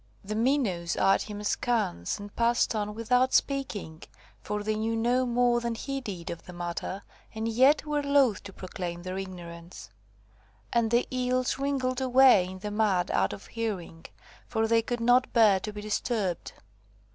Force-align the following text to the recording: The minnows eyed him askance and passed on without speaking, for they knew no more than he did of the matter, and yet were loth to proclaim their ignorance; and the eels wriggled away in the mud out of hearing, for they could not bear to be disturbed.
The 0.23 0.33
minnows 0.33 0.97
eyed 0.97 1.21
him 1.21 1.39
askance 1.39 2.17
and 2.17 2.35
passed 2.35 2.73
on 2.73 2.95
without 2.95 3.35
speaking, 3.35 4.01
for 4.41 4.63
they 4.63 4.73
knew 4.75 4.95
no 4.95 5.27
more 5.27 5.59
than 5.61 5.75
he 5.75 6.01
did 6.01 6.31
of 6.31 6.47
the 6.47 6.53
matter, 6.53 7.03
and 7.35 7.47
yet 7.47 7.85
were 7.85 8.01
loth 8.01 8.41
to 8.45 8.51
proclaim 8.53 9.03
their 9.03 9.19
ignorance; 9.19 9.91
and 10.73 10.89
the 10.89 11.05
eels 11.15 11.59
wriggled 11.59 12.01
away 12.01 12.47
in 12.47 12.57
the 12.57 12.71
mud 12.71 13.11
out 13.11 13.31
of 13.31 13.45
hearing, 13.45 14.07
for 14.47 14.67
they 14.67 14.81
could 14.81 15.01
not 15.01 15.31
bear 15.33 15.59
to 15.59 15.71
be 15.71 15.81
disturbed. 15.81 16.53